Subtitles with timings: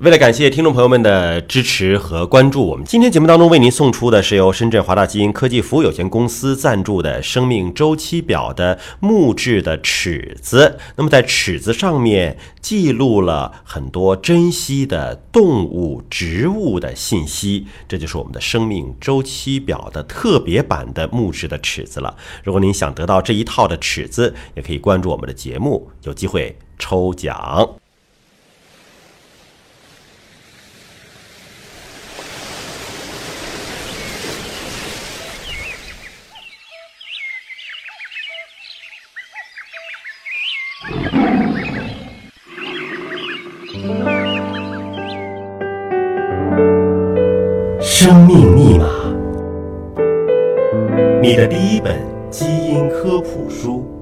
[0.00, 10.78] 为了感谢听众朋友们的支持和关注，我们今天节目当中为您送出的是由深圳华大基因科技服务有限公司赞助的生命周期表的木质的尺子。
[10.96, 22.16] 那么在尺子上面记录了很多珍稀的动物、植物的信息，这就是我们的生命周期表的特别版的木质的尺子了。
[22.42, 27.79] 如果您想得到这一套的尺子，也可以关注我们的节目，有机会抽奖。
[48.02, 48.86] 生命密码，
[51.20, 51.94] 你的第一本
[52.30, 53.99] 基因科普书。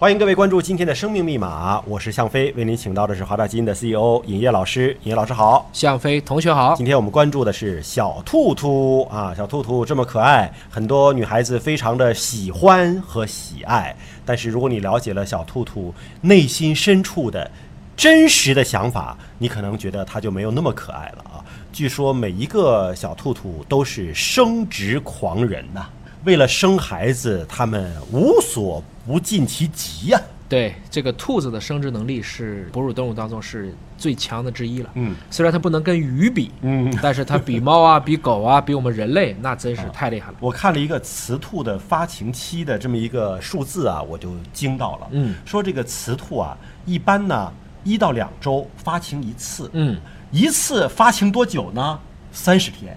[0.00, 4.96] 欢迎各位关注今天的生命密码，我是向飞，为您请到的是华大基因的 CEO 尹烨老师。
[5.02, 6.72] 尹烨老师好，向飞同学好。
[6.76, 13.96] 今天我们关注的是小兔兔啊，小兔兔这么可爱，很多女孩子非常的喜欢和喜爱。
[14.24, 17.50] 但是如果你了解了小兔兔内心深处的
[17.96, 21.42] 真实的想法，你可能觉得它就没有那么可爱了啊。
[21.72, 25.88] 据说每一个小兔兔都是生殖狂人呐、
[26.24, 34.90] 为了生孩子，他们无所不尽其极呀、对，这个兔子的生殖能力是哺乳动物当中是最强的之一了。
[34.94, 40.36] 嗯虽然它不能跟鱼比，嗯，但是它比猫啊、比狗啊、比我们人类，那真是太厉害了。
[40.40, 45.08] 我看了一个雌兔的发情期的这么一个数字啊，我就惊到了。
[45.12, 47.52] 嗯说这个雌兔啊，一般呢
[47.84, 49.98] 一到两周发情一次，嗯，
[50.30, 51.98] 一次发情多久呢？
[52.32, 52.96] 三十天，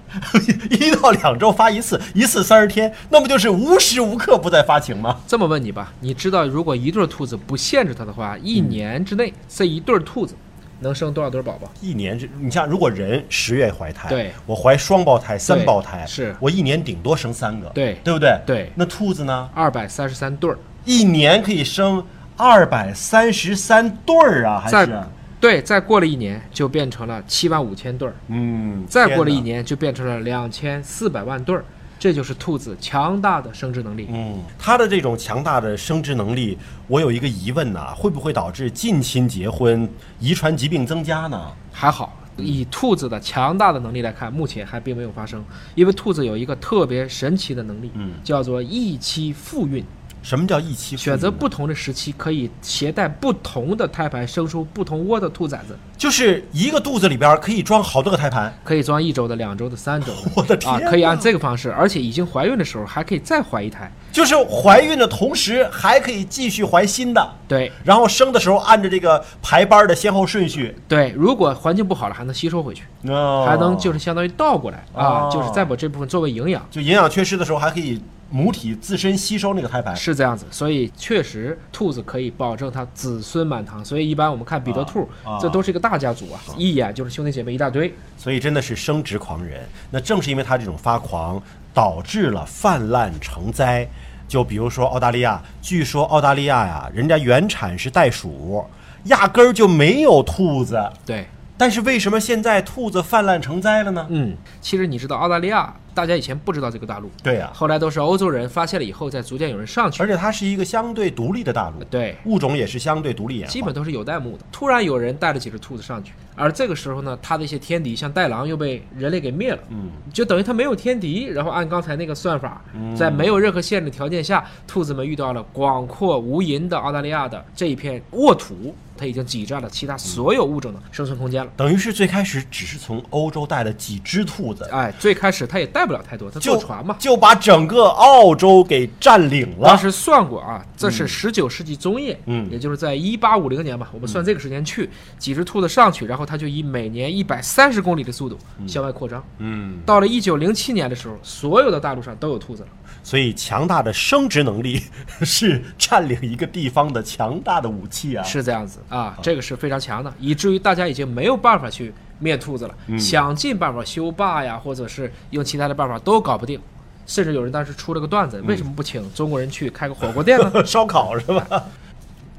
[0.70, 5.20] 一到两周发一次，一次三十天，那不就是无时无刻不在发情吗？
[5.26, 10.36] 这么问你吧，你知道如果一对兔子不限制它的话，一年之内这一对兔子
[10.80, 11.72] 能生多少对宝宝？
[11.80, 18.40] 一年之，你像如果人十月怀胎，对我怀双胞胎、三胞胎，是我一年顶多生三个，对对不对？
[18.46, 19.50] 对那兔子呢？
[19.54, 22.04] 二百三十三对儿，一年可以生
[22.36, 25.04] 二百三十三对儿啊，还是再？
[25.42, 31.66] 对，再过了一年就变成了七万五千对儿，嗯，再过了一，年就变成了两千四百万对儿，
[31.98, 34.08] 这就是兔子强大的生殖能力。
[34.12, 36.56] 嗯，它的这种强大的生殖能力，
[36.88, 41.52] 我有一个疑问呐、会不会导致近亲结婚、遗传疾病增加呢？
[41.72, 45.44] 还好，以兔子的强大的能力来看，目前还并没有发生。
[45.74, 49.84] 因为兔子有一个特别神奇的能力，嗯叫做一期复孕，
[50.22, 58.54] 什么叫一期选择不同的时期，可以携带不同的胎盘，生出不同窝的兔崽子，就是一个肚子里边可以装好多个胎盘。
[58.64, 60.08] 可以装一周的、两周的、三周。
[60.08, 60.20] 的。
[60.36, 63.92] 我的天啊，可以按这个方式，而且已经怀孕的时候还可以再怀一胎。
[64.12, 67.72] 就是怀孕的同时还可以继续怀新的，对。
[67.84, 73.46] 然后生的时候按照这个排班的先后顺序，对，如果环境不好了，还能吸收回去，哦。
[73.48, 74.86] 还能就是相当于倒过来。
[74.94, 76.64] 啊，哦就是再把这部分作为营养。
[76.70, 78.02] 就营养缺失的时候还可以
[78.32, 79.96] 母体自身吸收那个胎盘。
[79.96, 83.86] 是这样子，所以确实兔子可以保证它子孙满堂。
[83.86, 85.08] 所以一般我们看彼得兔，
[85.40, 87.94] 这都是一个大家族啊，一眼就是兄弟姐妹一大堆。
[88.18, 89.62] 所以真的是生殖狂人。
[89.92, 91.42] 那正是因为他这种发狂，
[91.74, 93.88] 导致了泛滥成灾。
[94.28, 98.64] 就比如说澳大利亚，据说澳大利亚呀，人家原产是袋鼠，
[99.04, 100.82] 压根儿就没有兔子。
[101.06, 101.28] 对，
[101.62, 104.08] 但是为什么现在兔子泛滥成灾了呢？
[104.10, 110.02] 嗯，其实你知道澳大利亚，大家以前不知道这个大陆，对呀、后来都是欧洲人发现了以后，再逐渐有人上去。
[110.02, 113.54] 而且它是一个相对独立的大陆，对，物种也是相对独立演化。
[113.54, 114.46] 基本都是有代目的。
[114.52, 119.60] 突然有人带了几只兔子上去，而这个时候呢，它的一些天敌，像袋狼又被人类给灭了。
[119.70, 131.52] 嗯，就等于它没有天敌，然后按刚才那个算法，嗯在没有任何限制条件下，兔子们遇到了广阔无垠的澳大利亚的这一片沃土，它已经挤占了其他所有物种的生存空间了。
[131.58, 136.96] 等于是最开始只是从欧洲带了几只兔子，哎，最开始它也带不了太多，它就坐船嘛。
[137.00, 139.68] 就把整个澳洲给占领了。
[139.68, 144.88] 当时算过啊，这是十九世纪中叶，嗯也就是在一八五零年吧，我们算这个时间去，
[145.18, 148.38] 几只兔子上去，然后它就以每年一百三十公里的速度
[148.68, 149.24] 向外扩张。
[149.40, 152.70] 嗯，到了一九零七年的时候，所有的大陆上都有兔子了。
[153.04, 154.80] 所以强大的生殖能力
[155.24, 158.24] 是占领一个地方的强大的武器啊！
[158.24, 166.60] 是这样子啊，这个是非常强的，以至于大家已经没有办法去灭兔子了，嗯想尽办法修坝呀，或者是用其他的办法都搞不定。
[167.08, 170.52] 甚至有人当时出了个段嗯子，为什么不请中国人去开个火锅店呢？
[170.64, 171.46] 烧烤是吧？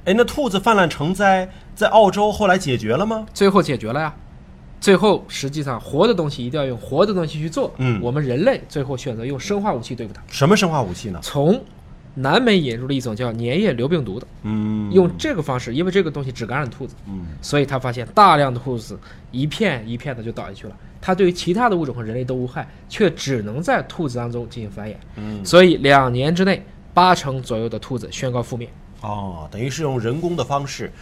[0.04, 3.26] 哎，那兔子泛滥成灾，在澳洲后来解决了吗？
[3.34, 4.14] 最后解决了呀。
[4.80, 7.72] 最后实际上活的东西一定要用活的东西去做。
[7.78, 10.20] 嗯我们人类最后选择用生化武器对付它。
[10.28, 11.20] 什么生化武器呢？
[11.22, 11.62] 从
[12.14, 18.98] 南美引入了一种叫粘液瘤病毒的，嗯，用这个方式，因为这个东西只感染兔子，嗯，所以他发现大量的兔子
[19.30, 20.76] 一片一片的就倒下去了。
[21.00, 24.94] 它对于其他的物种和人类都无害，却只能在兔子当中进行繁衍。
[25.16, 26.64] 嗯，所以两年之内，
[26.94, 28.68] 八成左右的兔子宣告覆灭。
[29.00, 30.92] 哦，等于是用人工的方式，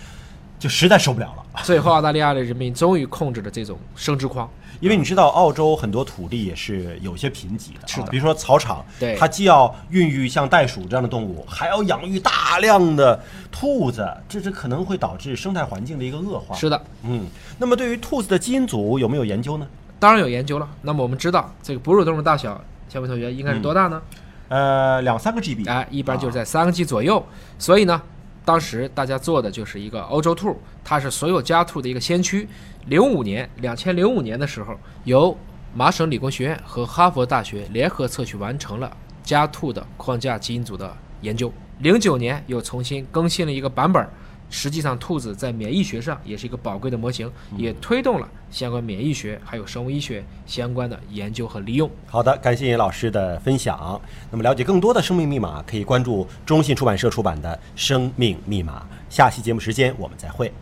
[0.61, 1.45] 就实在受不了了。
[1.65, 4.49] 最后，澳大利亚的人民终于控制了这种生殖狂。
[4.79, 13.21] 因为你知道，澳洲很多土地也是有些贫瘠的，是的比如说草场，对它既要孕育像袋鼠这样的动物，还要养育大量的
[13.51, 16.55] 兔子，这这可能会导致生态环境的一个恶化。
[16.55, 17.27] 是的，嗯，
[17.59, 19.67] 那么对于兔子的基因组有没有研究呢？
[19.99, 20.67] 当然有研究了。
[20.81, 22.59] 那么我们知道，这个哺乳动物大小，
[22.89, 24.01] 小伟同学应该是多大呢？
[24.49, 27.23] 呃，两三个 GB，哎，一般就是在三个 G 左右。
[27.59, 28.01] 所以呢，
[28.51, 32.49] 当时大家做的就是一个欧洲兔，它是所有家兔的一个先驱。
[32.87, 35.39] 零五年，两千零五年的时候，由
[35.73, 38.91] 麻省理工学院和哈佛大学联合测序完成了
[39.23, 41.53] 家兔的框架基因组的研究。
[41.79, 44.05] 零九年又重新更新了一个版本。
[44.51, 51.89] 实际上，兔子在免疫学上也是一个宝贵的模型，也推动了相关免疫学还有生物医学相关的研究和利用。
[52.07, 54.01] 好的，感谢叶老师的分享。
[54.31, 58.81] 那么，了解更多的生命密码，可以关注中信出版社出版的《生命密码》。
[59.09, 60.53] 下期节目时间我们再会。